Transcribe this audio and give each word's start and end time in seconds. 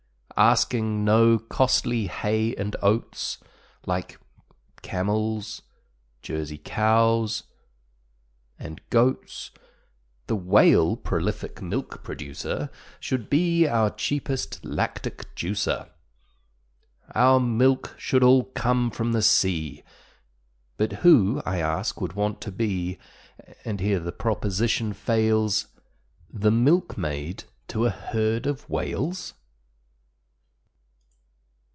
Asking 0.37 1.05
no 1.05 1.37
costly 1.37 2.07
hay 2.07 2.55
and 2.55 2.75
oats, 2.81 3.37
Like 3.85 4.19
camels, 4.81 5.61
Jersey 6.23 6.57
cows, 6.57 7.43
and 8.57 8.81
goats, 8.89 9.51
The 10.25 10.35
Whale, 10.35 10.95
prolific 10.95 11.61
milk 11.61 12.01
producer, 12.03 12.71
Should 12.99 13.29
be 13.29 13.67
our 13.67 13.91
cheapest 13.91 14.65
lactic 14.65 15.25
juicer. 15.35 15.89
Our 17.13 17.39
milk 17.39 17.93
should 17.99 18.23
all 18.23 18.45
come 18.45 18.89
from 18.89 19.11
the 19.11 19.21
sea, 19.21 19.83
But 20.75 20.91
who, 21.03 21.43
I 21.45 21.59
ask, 21.59 22.01
would 22.01 22.13
want 22.13 22.41
to 22.41 22.51
be, 22.51 22.97
And 23.63 23.79
here 23.79 23.99
the 23.99 24.11
proposition 24.13 24.93
fails, 24.93 25.67
The 26.33 26.49
milkmaid 26.51 27.43
to 27.67 27.85
a 27.85 27.91
herd 27.91 28.47
of 28.47 28.67
Whales? 28.67 29.35